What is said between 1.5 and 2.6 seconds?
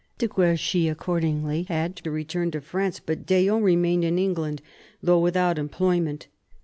had to return to